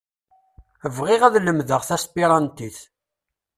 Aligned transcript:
Bɣiɣ 0.95 1.21
ad 1.23 1.35
lemdeɣ 1.45 1.81
taspirantit. 1.83 2.77